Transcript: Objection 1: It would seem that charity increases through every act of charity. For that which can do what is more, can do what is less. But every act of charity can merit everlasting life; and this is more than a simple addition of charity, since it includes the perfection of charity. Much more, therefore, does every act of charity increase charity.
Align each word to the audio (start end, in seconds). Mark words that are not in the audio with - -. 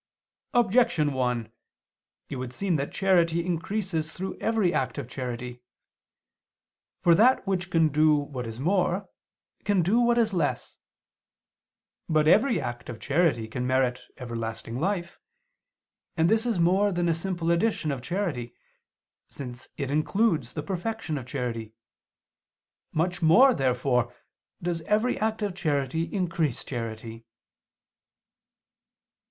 Objection 0.55 1.13
1: 1.13 1.51
It 2.29 2.35
would 2.37 2.51
seem 2.53 2.75
that 2.75 2.91
charity 2.91 3.45
increases 3.45 4.11
through 4.11 4.35
every 4.39 4.73
act 4.73 4.97
of 4.97 5.07
charity. 5.07 5.61
For 7.03 7.13
that 7.13 7.45
which 7.45 7.69
can 7.69 7.89
do 7.89 8.15
what 8.15 8.47
is 8.47 8.59
more, 8.59 9.07
can 9.63 9.83
do 9.83 9.99
what 10.01 10.17
is 10.17 10.33
less. 10.33 10.75
But 12.09 12.27
every 12.27 12.59
act 12.59 12.89
of 12.89 12.99
charity 12.99 13.47
can 13.47 13.67
merit 13.67 14.01
everlasting 14.17 14.79
life; 14.79 15.19
and 16.17 16.27
this 16.29 16.47
is 16.47 16.57
more 16.59 16.91
than 16.91 17.07
a 17.07 17.13
simple 17.13 17.51
addition 17.51 17.91
of 17.91 18.01
charity, 18.01 18.55
since 19.29 19.69
it 19.77 19.91
includes 19.91 20.53
the 20.53 20.63
perfection 20.63 21.15
of 21.15 21.27
charity. 21.27 21.75
Much 22.91 23.21
more, 23.21 23.53
therefore, 23.53 24.11
does 24.63 24.81
every 24.87 25.19
act 25.19 25.43
of 25.43 25.53
charity 25.53 26.11
increase 26.11 26.63
charity. 26.63 27.23